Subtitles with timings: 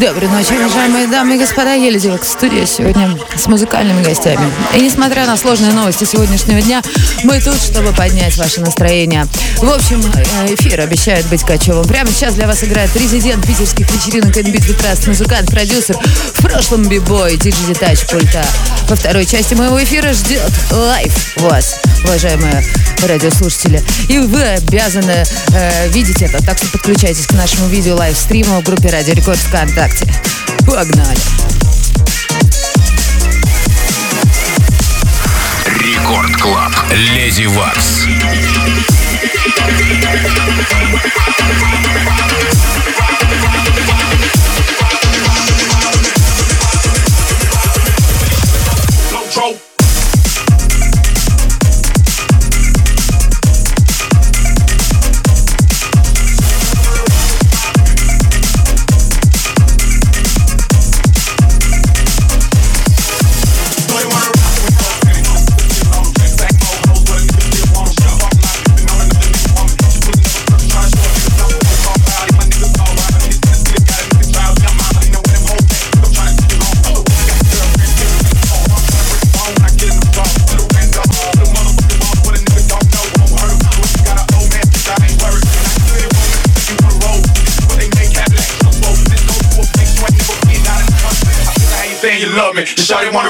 [0.00, 1.74] Доброй ночи, уважаемые дамы и господа.
[1.74, 4.50] Елизавет студия сегодня с музыкальными гостями.
[4.74, 6.80] И несмотря на сложные новости сегодняшнего дня,
[7.22, 9.26] мы тут, чтобы поднять ваше настроение.
[9.58, 11.84] В общем, э, эфир обещает быть кочевым.
[11.84, 17.36] Прямо сейчас для вас играет резидент питерских вечеринок Инбит Траст, музыкант, продюсер, в прошлом бибой,
[17.36, 18.42] диджей Детач пульта.
[18.88, 22.64] Во второй части моего эфира ждет лайв вас, уважаемые
[23.06, 23.82] радиослушатели.
[24.08, 28.88] И вы обязаны э, видеть это, так что подключайтесь к нашему видео лайв-стриму в группе
[28.88, 29.89] Радио Рекорд ВКонтакте.
[29.90, 30.06] ВКонтакте.
[30.66, 31.18] Погнали!
[35.66, 36.72] Record Club.
[36.92, 38.06] Lady Waks.
[92.90, 93.29] Shawty wanna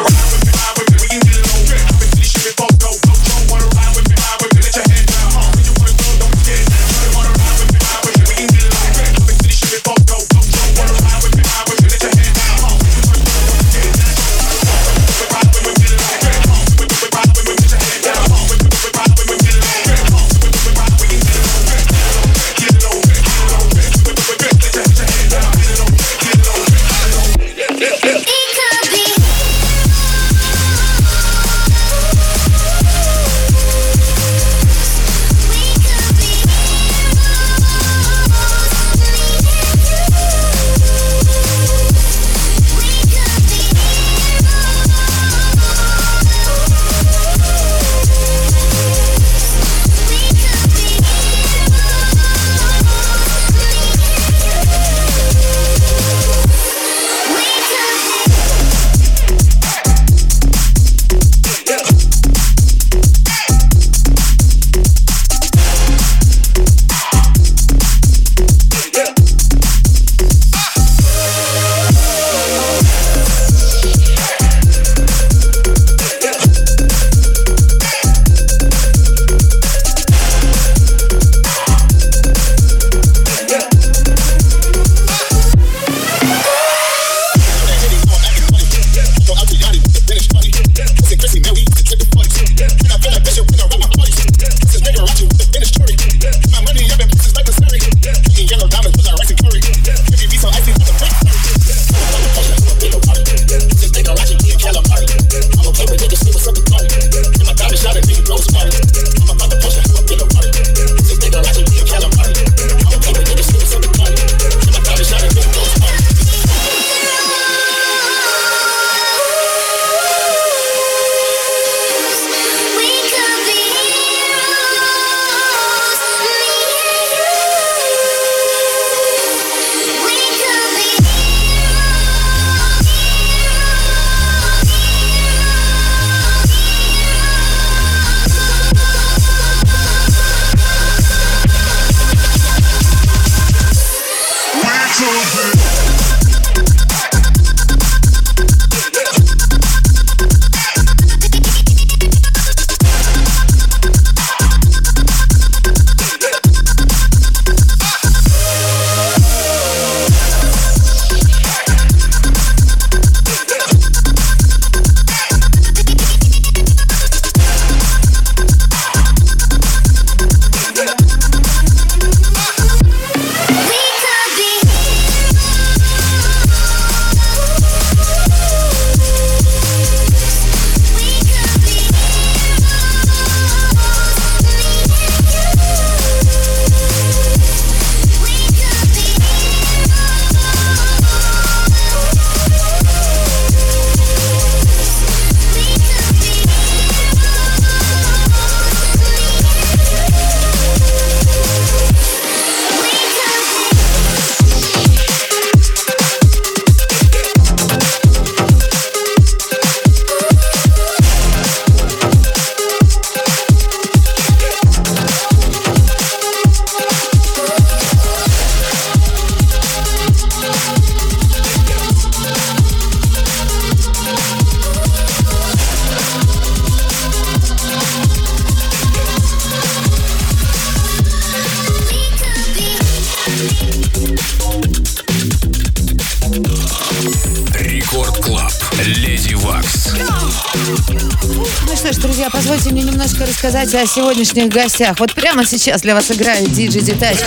[243.70, 244.98] рассказать о сегодняшних гостях.
[244.98, 247.18] Вот прямо сейчас для вас играет диджей Детач.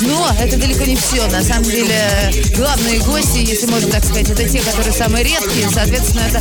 [0.00, 1.24] Но это далеко не все.
[1.28, 1.94] На самом деле,
[2.56, 5.68] главные гости, если можно так сказать, это те, которые самые редкие.
[5.72, 6.38] Соответственно, это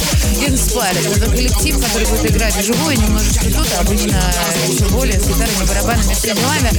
[0.48, 1.18] Inspired.
[1.18, 4.20] Это коллектив, который будет играть вживую, немножечко тут, а обычно
[4.68, 6.72] еще более с гитарами, барабанами, всеми делами.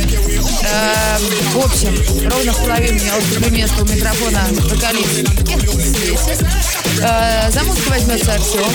[0.65, 1.19] Э,
[1.55, 5.25] в общем, ровно в половине я уступлю место у микрофона вокалист
[7.05, 8.73] э, За музыку возьмется Артем.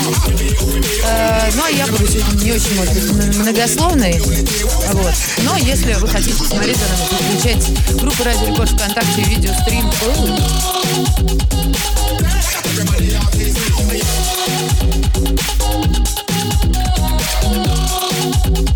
[1.05, 4.19] Э, ну, а я буду сегодня не очень, может быть, многословной.
[4.19, 5.13] Вот.
[5.43, 9.89] Но если вы хотите посмотреть за нами, включать группу Радио Рекорд ВКонтакте, видеострим.
[18.49, 18.68] just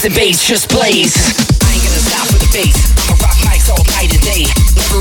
[0.00, 1.16] rhymes and bass, just blaze.
[1.62, 3.19] I ain't gonna stop with the bass.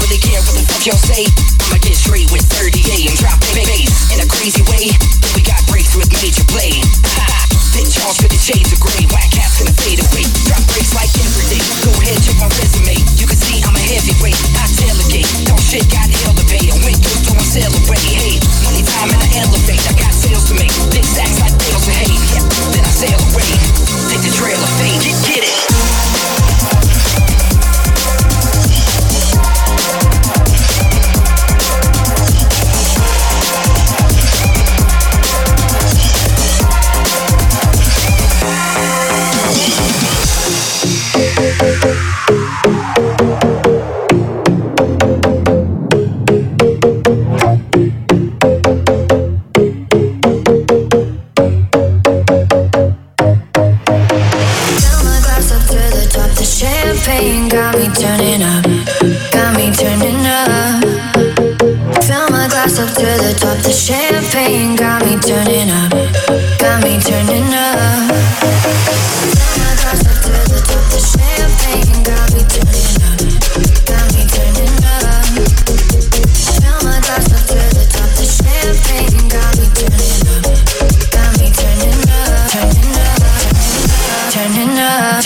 [0.09, 1.21] Really care what the fuck y'all say.
[1.69, 4.89] I'ma get straight with 38 and dropping bass in a crazy way.
[5.37, 6.81] We got breaks with major play.
[7.77, 9.05] Big Charles for the shades of gray.
[9.13, 10.25] Whack cats gonna fade away.
[10.49, 11.61] Drop breaks like every day.
[11.85, 12.97] Go ahead, check my resume.
[13.21, 14.33] You can see I'm a heavyweight.
[14.57, 15.29] I tailgate.
[15.45, 16.65] Don't shit got hell to pay.
[16.73, 18.01] I went through to sail away.
[18.01, 19.83] Hey, money time in the elevate.
[19.85, 20.73] I got sales to make.
[20.89, 22.17] Big sacks like bales of hay.
[22.33, 22.41] Yeah,
[22.73, 23.45] then I sail away.
[24.09, 24.97] Take the trail of fame.
[25.05, 25.58] Get, get it.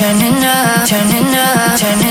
[0.03, 2.02] Turning up, turning up, turning up,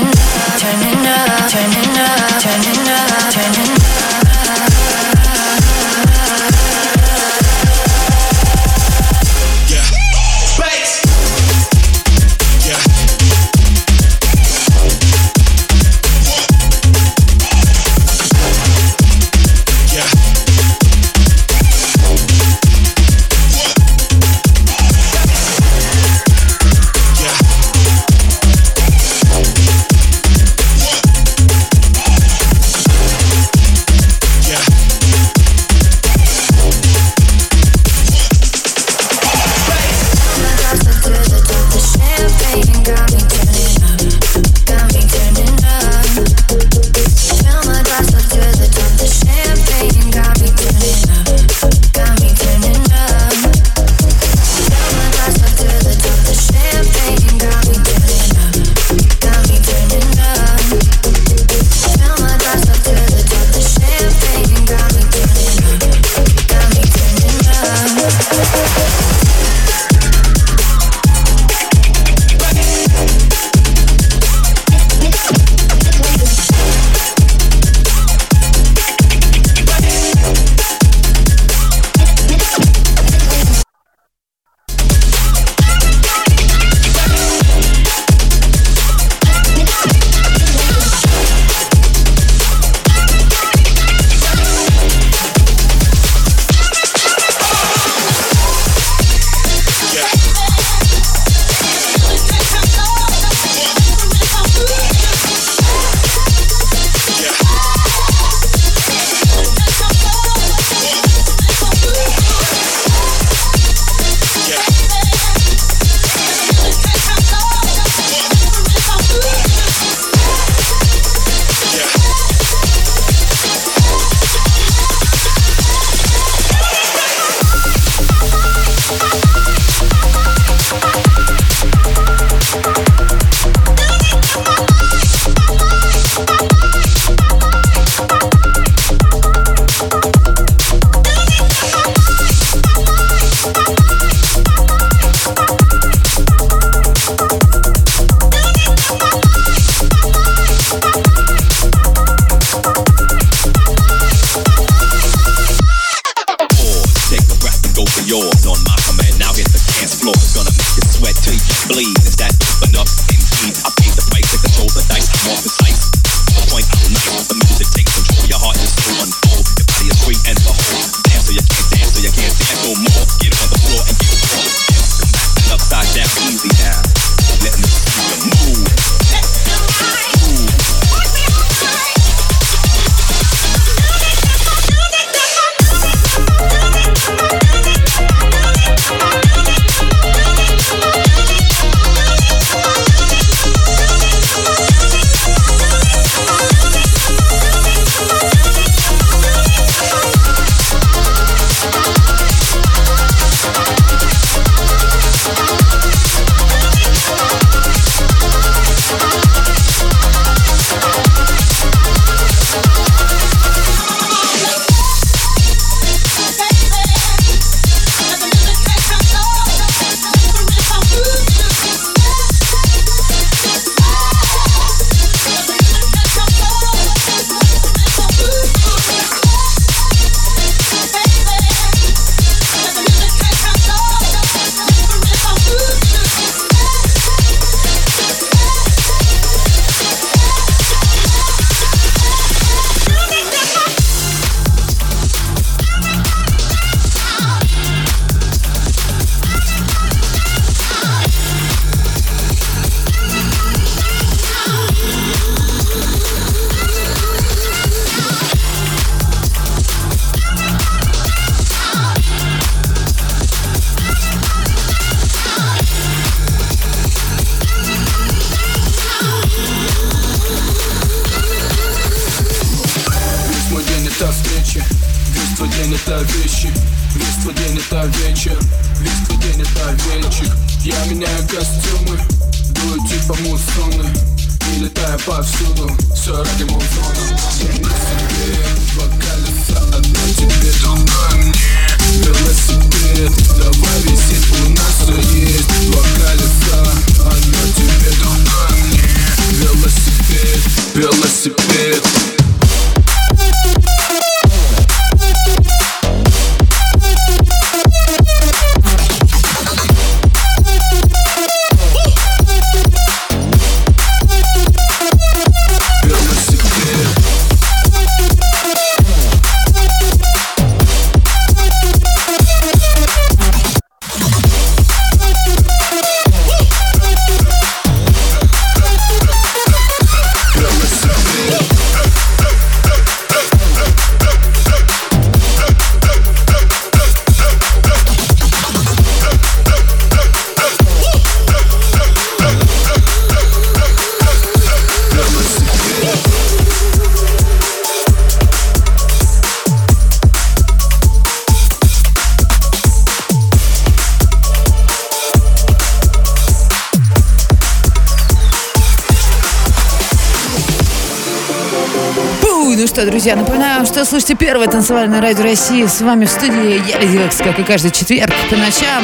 [363.03, 365.65] друзья, напоминаю что слушайте первое танцевальное радио России.
[365.65, 368.81] С вами в студии я, Леди Лекс, как и каждый четверг по ночам.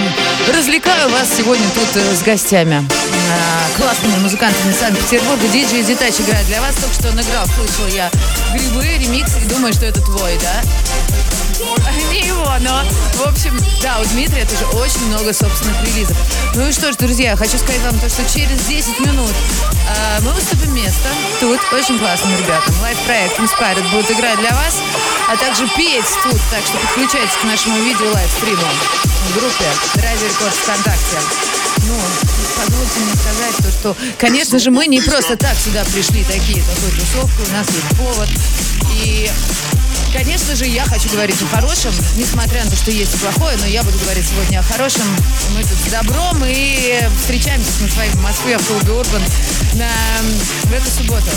[0.53, 2.86] Развлекаю вас сегодня тут э, с гостями.
[3.32, 5.47] А, классными музыкантами Санкт-Петербурга.
[5.53, 6.75] Диджей Зитач играет для вас.
[6.75, 8.12] Только что он играл, слышал я
[8.51, 10.62] грибы, ремикс и думаю, что это твой, да?
[11.59, 12.83] Не его, но,
[13.15, 16.15] в общем, да, у Дмитрия тоже очень много собственных релизов.
[16.55, 20.31] Ну и что ж, друзья, хочу сказать вам то, что через 10 минут э, мы
[20.31, 21.09] выступим место.
[21.41, 22.73] Тут очень классным ребятам.
[22.81, 24.81] Лайв-проект Inspired будет играть для вас,
[25.29, 26.39] а также петь тут.
[26.49, 28.63] Так что подключайтесь к нашему видео лайв-стриму
[29.27, 31.19] в группе Радио Рекорд ВКонтакте.
[31.87, 31.95] Ну,
[32.55, 36.91] позвольте мне сказать то, что, конечно же, мы не просто так сюда пришли, такие, такой
[36.91, 38.29] тусовкой, у нас есть повод.
[39.03, 39.29] И
[40.11, 43.67] Конечно же, я хочу говорить о хорошем, несмотря на то, что есть и плохое, но
[43.67, 45.03] я буду говорить сегодня о хорошем.
[45.55, 49.21] Мы тут с добром и встречаемся с вами в Москве в клубе Урбан
[49.75, 49.87] на,
[50.63, 51.29] в эту субботу.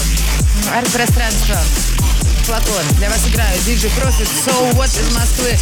[0.74, 1.58] Арт-пространство.
[2.46, 2.82] Платон.
[2.96, 5.56] Для вас играют Диджи Профит, So What из Москвы,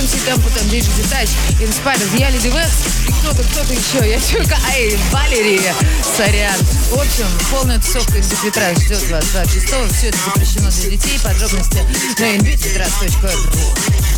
[0.00, 1.28] MC Темпутон, Диджи Детач,
[1.60, 4.08] Inspired, я Леди Векс и кто-то, кто-то еще.
[4.08, 5.74] Я чука, ай, Валерия,
[6.16, 6.56] сорян.
[6.94, 9.66] В общем, полная тусовка из ветра ждет вас 26
[9.98, 11.18] Все это запрещено для детей.
[11.24, 11.84] Подробности
[12.20, 14.13] на inbitfitras.ru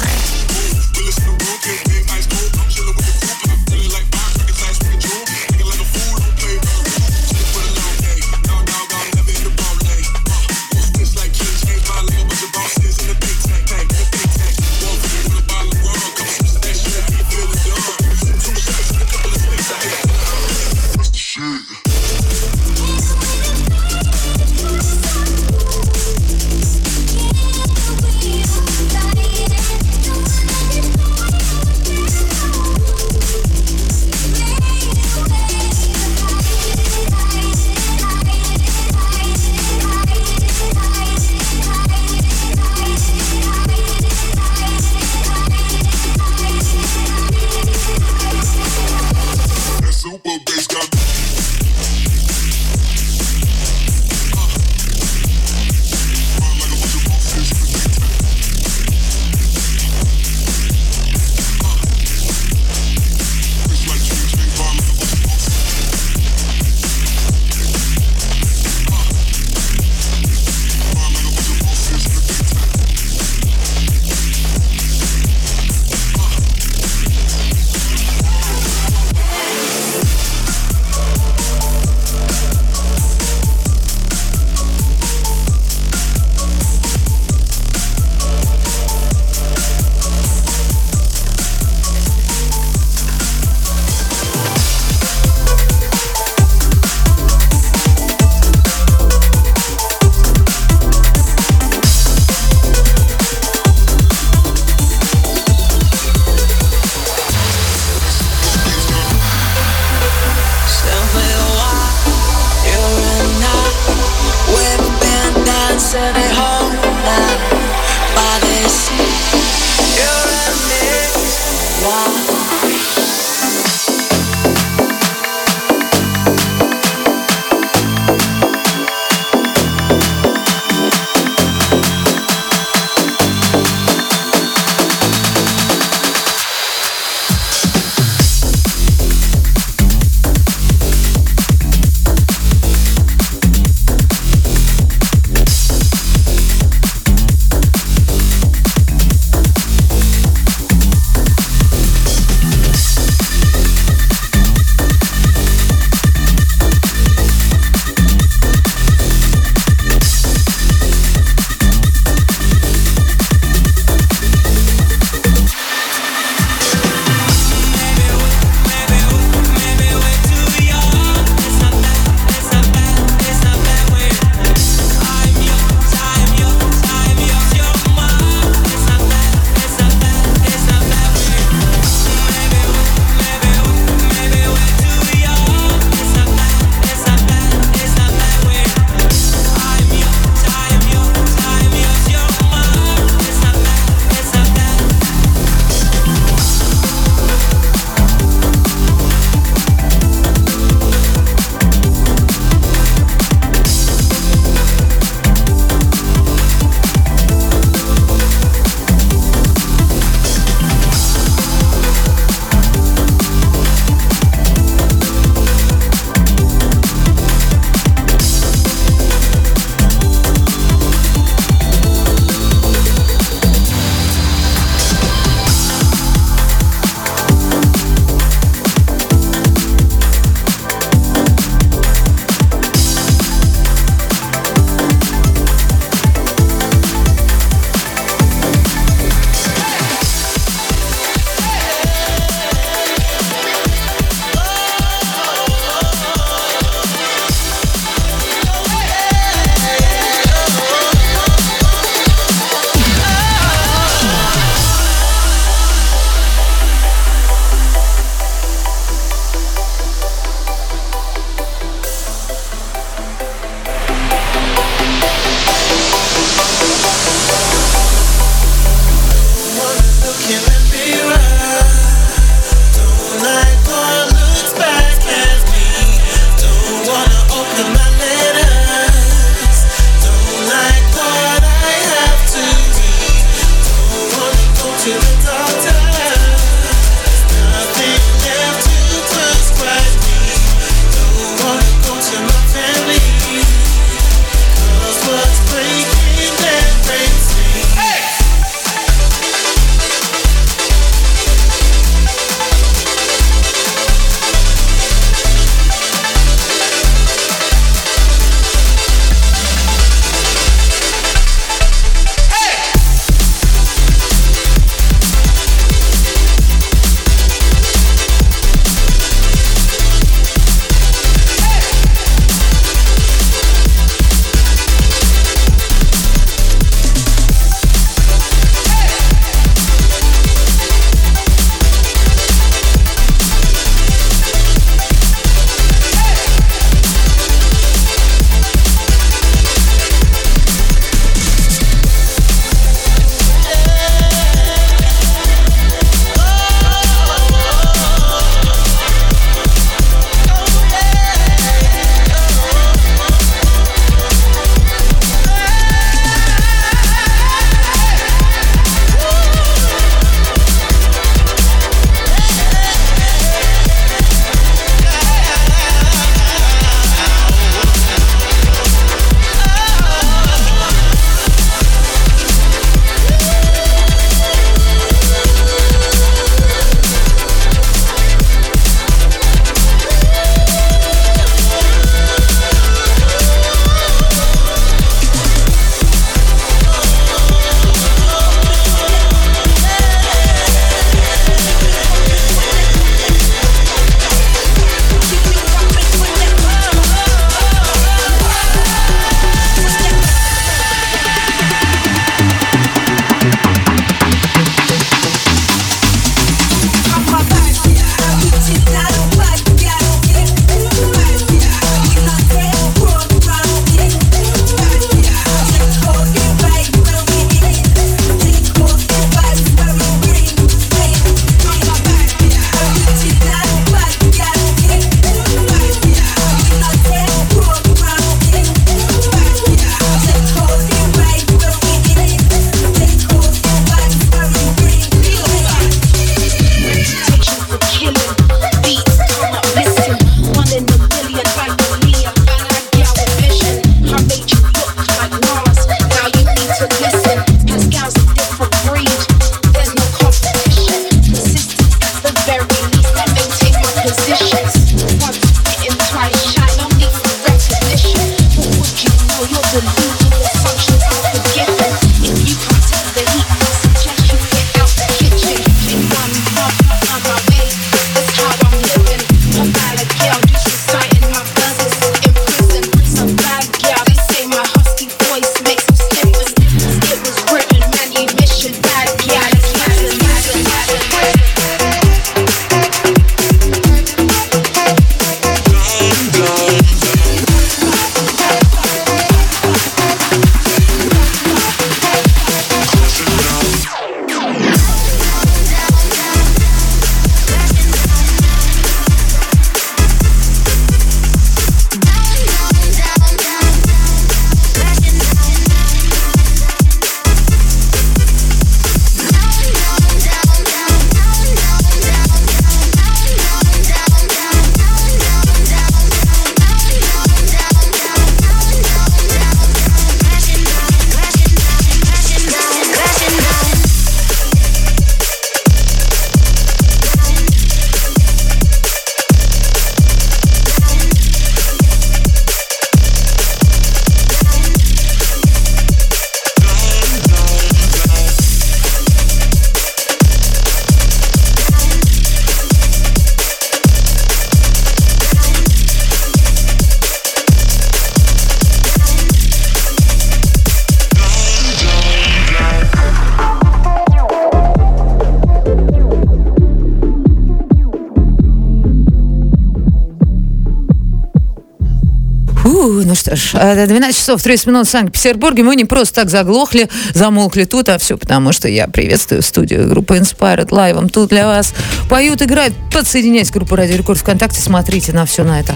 [562.57, 565.43] Фу, ну что ж, э, 12 часов 30 минут в Санкт-Петербурге.
[565.43, 569.99] Мы не просто так заглохли, замолкли тут, а все потому, что я приветствую студию группы
[569.99, 570.89] Inspired Live.
[570.89, 571.53] Тут для вас
[571.91, 572.55] поют, играют.
[572.73, 575.55] Подсоединяйтесь к группу Радио Рекорд ВКонтакте, смотрите на все на это.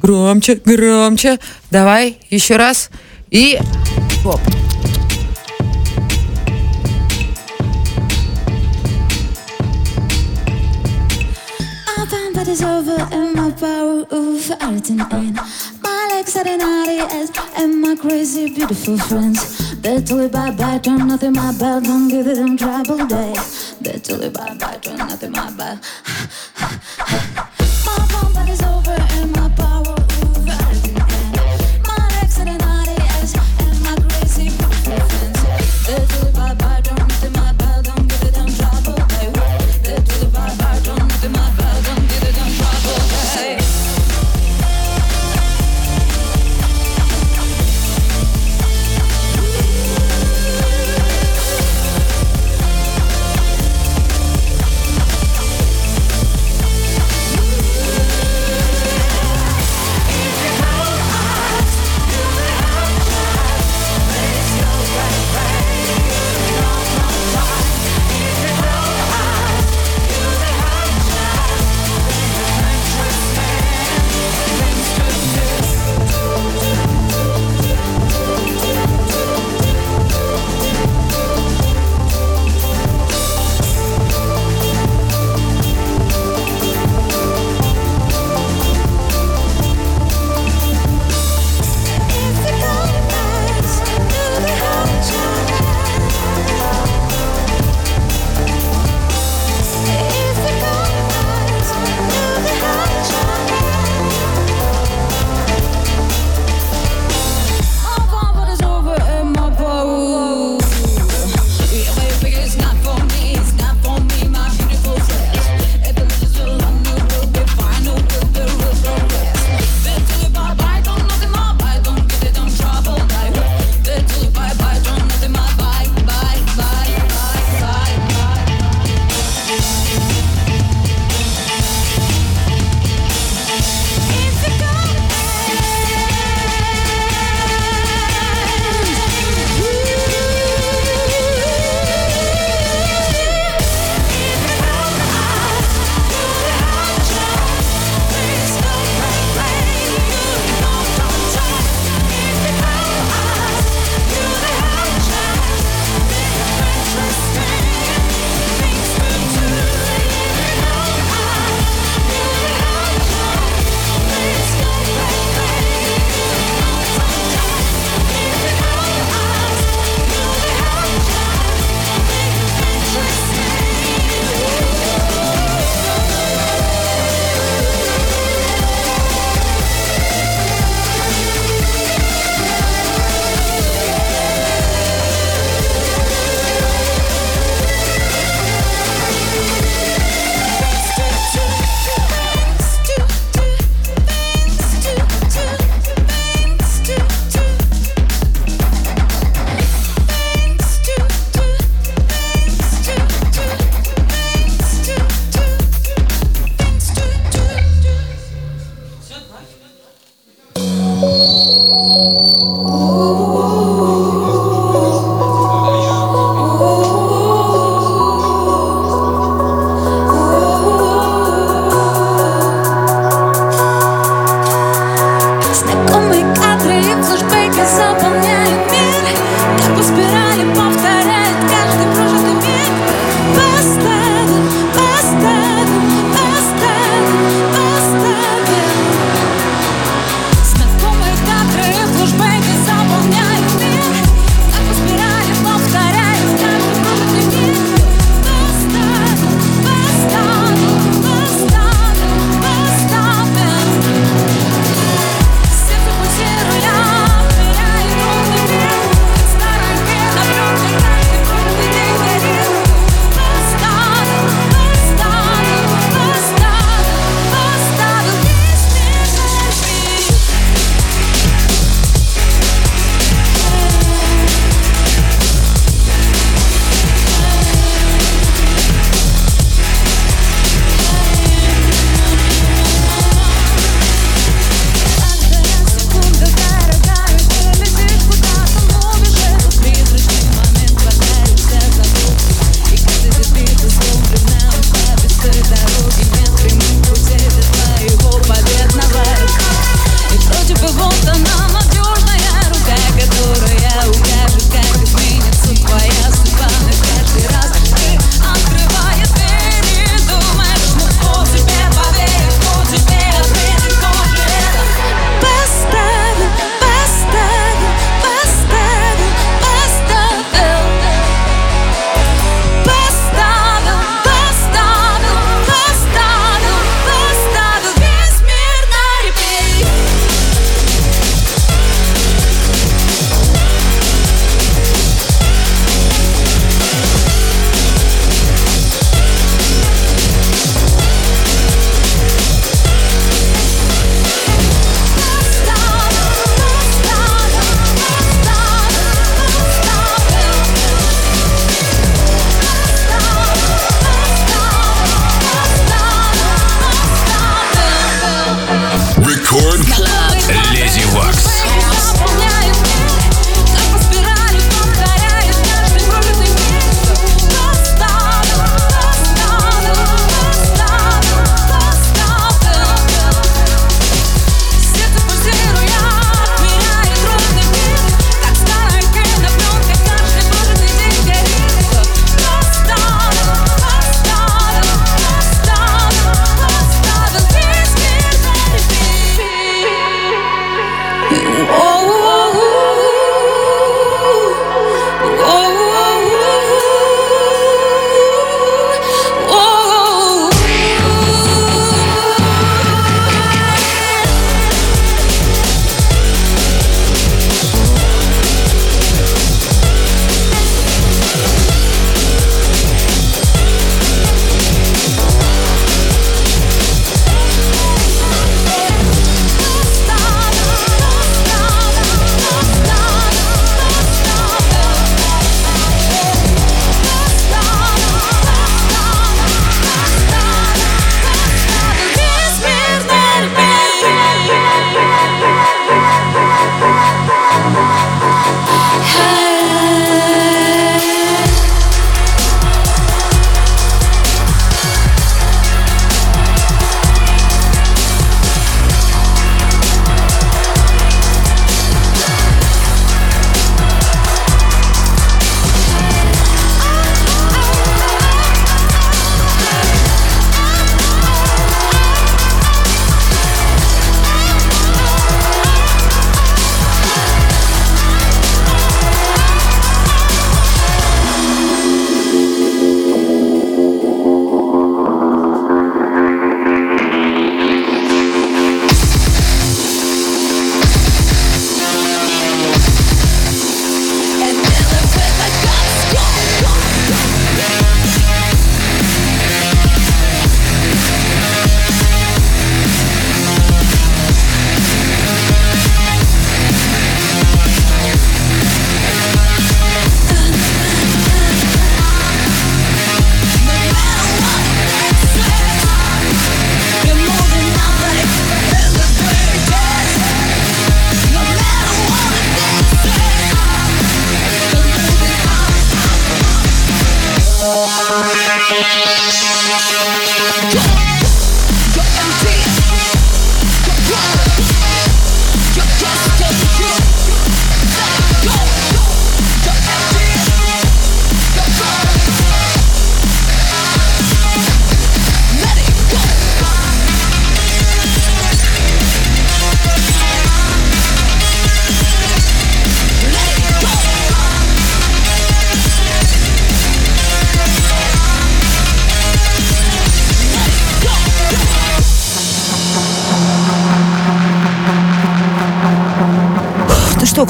[0.00, 1.40] Громче, громче.
[1.72, 2.90] Давай, еще раз.
[3.32, 3.58] И...
[4.24, 4.40] Оп.
[12.56, 15.34] I found that it's over and my power of everything in.
[15.82, 19.74] My legs are an ideas and my crazy beautiful friends.
[19.82, 23.34] They told me bye bye, turn nothing my bell, don't give them trouble day
[23.80, 25.78] They told me bye bye, turn nothing my bell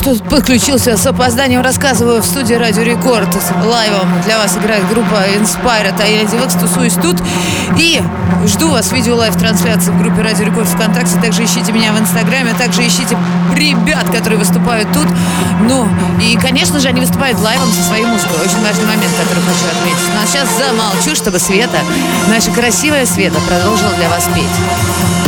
[0.07, 3.27] Кто подключился с опозданием, рассказываю в студии Радио Рекорд.
[3.65, 5.93] Лайвом для вас играет группа Inspired.
[6.01, 7.17] А я Lady Waks, тусуюсь тут.
[7.77, 8.01] И
[8.47, 11.19] жду вас видео лайв-трансляции в группе Радио Рекорд ВКонтакте.
[11.21, 12.55] Также ищите меня в Инстаграме.
[12.55, 13.19] Также ищите
[13.57, 15.09] ребят, которые выступают тут.
[15.63, 15.89] Ну,
[16.23, 18.37] и, конечно же, они выступают лайвом со своей музыкой.
[18.45, 20.07] Очень важный момент, который хочу отметить.
[20.15, 21.81] Ну, а сейчас замолчу, чтобы Света,
[22.29, 25.26] наша красивая Света, продолжила для вас петь.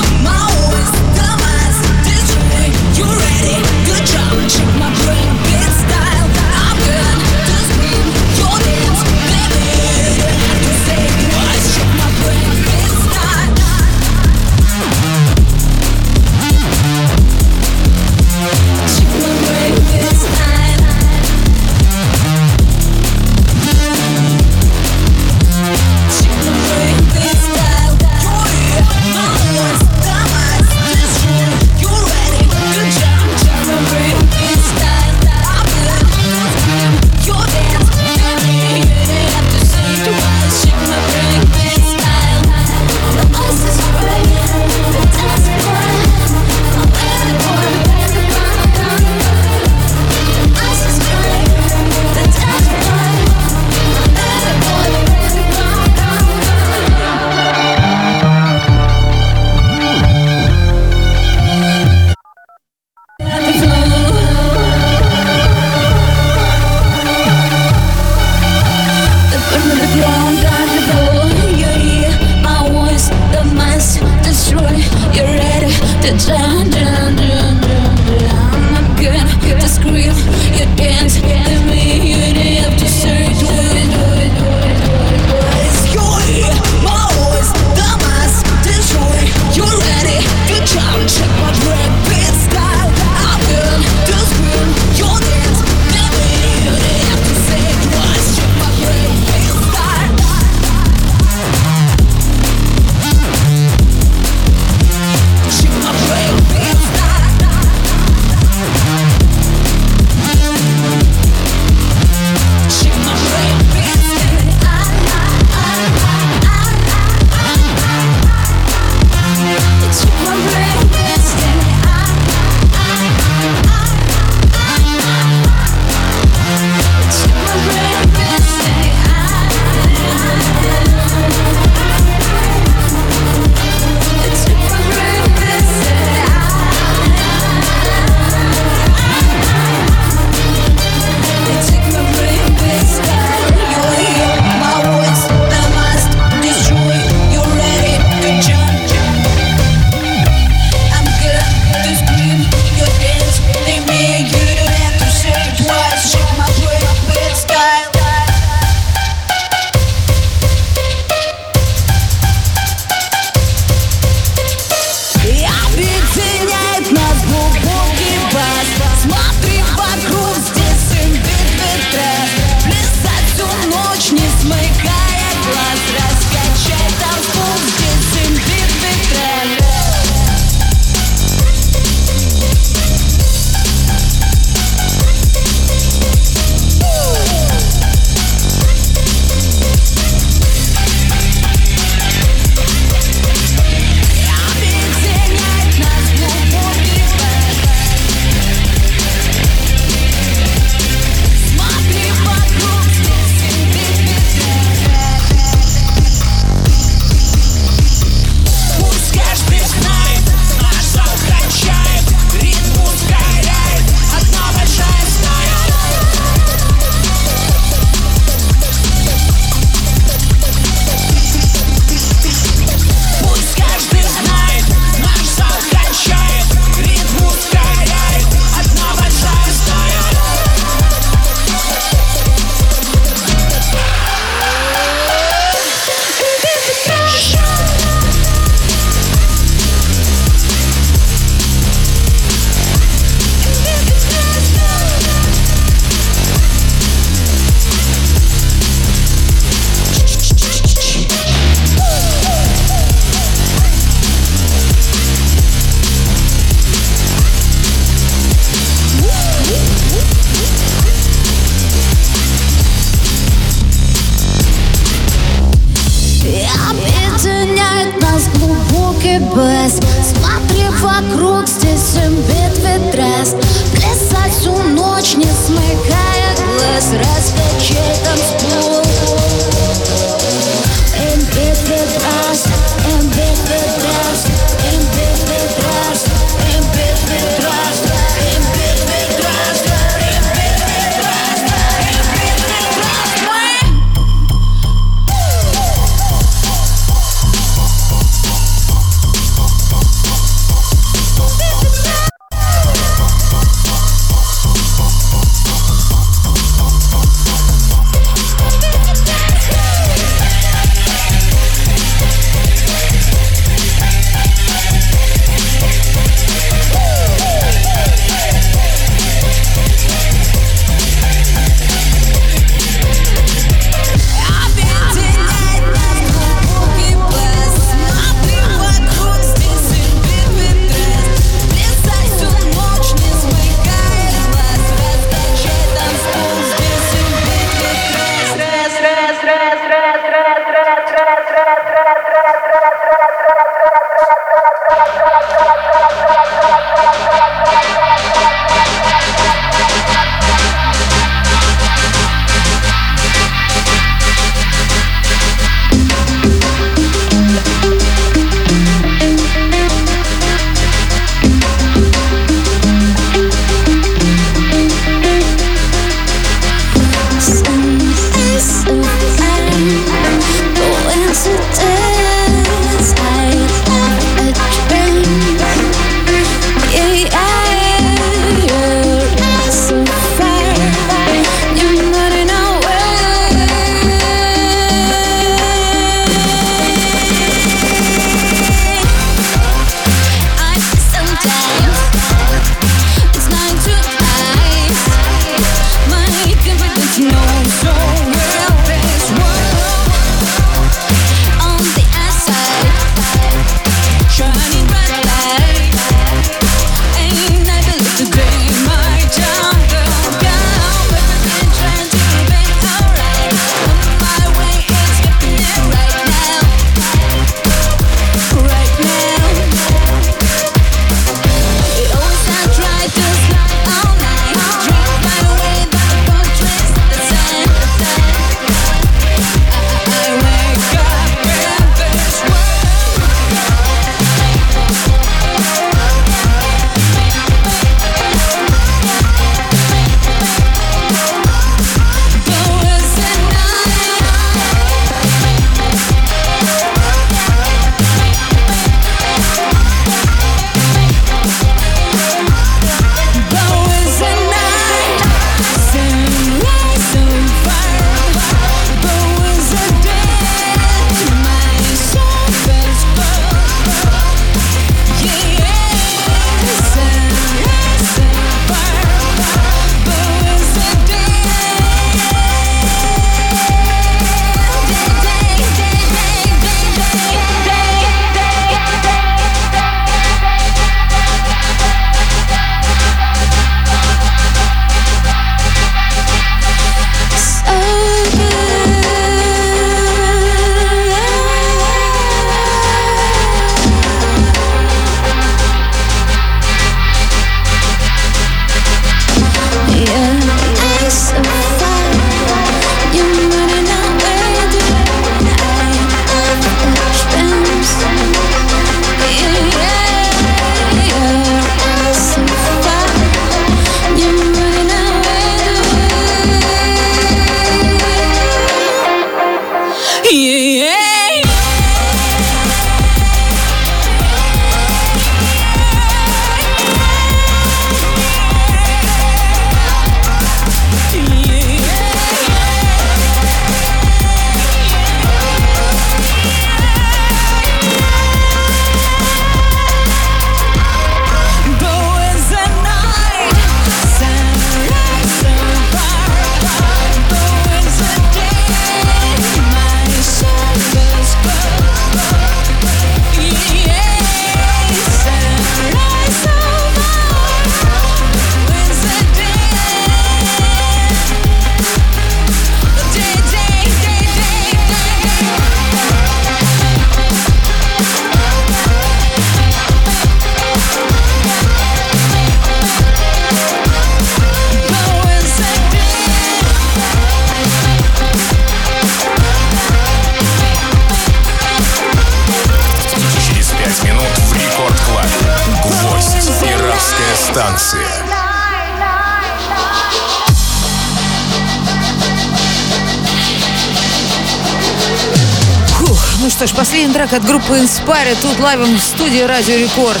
[597.14, 600.00] От группы Inspire тут лайвом в студии Радио Рекорд.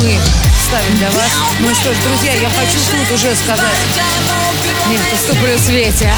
[0.00, 0.16] Мы
[0.66, 1.30] ставим для вас.
[1.58, 3.74] Ну что ж, друзья, я хочу тут уже сказать.
[4.88, 6.12] Нет, уступлю Свете.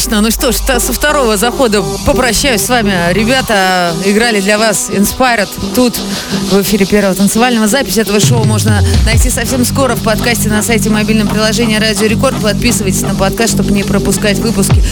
[0.00, 0.22] Мощно.
[0.22, 3.12] Ну что ж, со второго захода попрощаюсь с вами.
[3.12, 6.00] Ребята играли для вас Inspired тут,
[6.50, 7.68] в эфире первого танцевального.
[7.68, 12.40] Запись этого шоу можно найти совсем скоро в подкасте на сайте мобильном приложения Радио Рекорд.
[12.40, 14.82] Подписывайтесь на подкаст, чтобы не пропускать выпуски.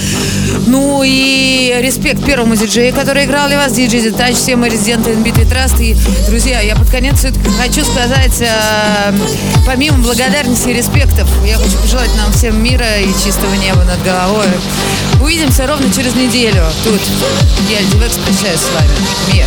[0.69, 5.51] Ну и респект первому диджею, который играл для вас, диджей Детач, все мы резиденты NBT
[5.51, 5.83] Trust.
[5.83, 5.97] И,
[6.29, 9.14] друзья, я под конец все-таки хочу сказать, э,
[9.66, 14.47] помимо благодарности и респектов, я хочу пожелать нам всем мира и чистого неба над головой.
[15.23, 16.62] Увидимся ровно через неделю.
[16.85, 17.01] Тут
[17.71, 18.91] я, Дивекс, прощаюсь с вами.
[19.33, 19.47] Мир.